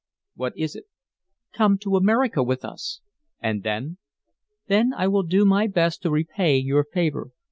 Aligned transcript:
"What 0.33 0.57
is 0.57 0.75
it?" 0.75 0.85
"Come 1.53 1.77
to 1.77 1.95
America 1.95 2.41
with 2.41 2.65
us" 2.65 3.01
"And 3.39 3.61
then?" 3.61 3.97
"Then 4.67 4.93
I 4.97 5.07
will 5.07 5.21
do 5.21 5.45
my 5.45 5.67
best 5.67 6.01
to 6.01 6.09
repay 6.09 6.57
your 6.57 6.83
favor. 6.83 7.29